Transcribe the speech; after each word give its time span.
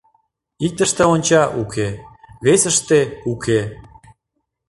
Иктыште 0.65 1.03
онча— 1.13 1.43
уке, 1.61 1.87
весыште— 2.45 2.99
уке... 3.31 3.59